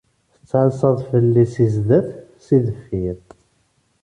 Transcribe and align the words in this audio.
Tettɛassaḍ 0.33 0.97
fell-i 1.09 1.45
si 1.53 1.67
sdat, 1.75 2.09
si 2.45 2.57
deffir. 2.65 3.17